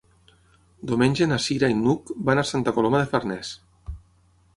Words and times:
Diumenge 0.91 1.27
na 1.31 1.37
Cira 1.47 1.69
i 1.73 1.77
n'Hug 1.81 2.09
van 2.29 2.41
a 2.43 2.45
Santa 2.53 2.73
Coloma 2.79 3.03
de 3.05 3.11
Farners. 3.13 3.53